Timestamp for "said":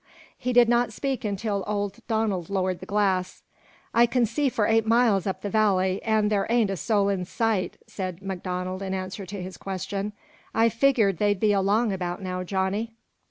7.85-8.19